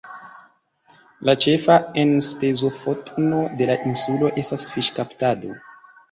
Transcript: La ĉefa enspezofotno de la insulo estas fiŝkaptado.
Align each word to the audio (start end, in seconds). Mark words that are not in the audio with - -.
La 1.29 1.33
ĉefa 1.43 1.73
enspezofotno 2.03 3.41
de 3.59 3.67
la 3.71 3.75
insulo 3.91 4.31
estas 4.45 4.63
fiŝkaptado. 4.77 5.53